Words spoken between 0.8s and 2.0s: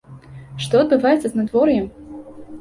адбываецца з надвор'ем?